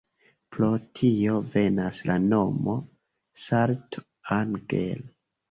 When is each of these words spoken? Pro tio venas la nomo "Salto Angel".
Pro 0.55 0.69
tio 0.99 1.35
venas 1.55 1.99
la 2.07 2.15
nomo 2.23 2.79
"Salto 3.45 4.05
Angel". 4.39 5.07